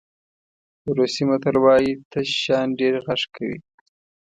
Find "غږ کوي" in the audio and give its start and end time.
3.05-3.57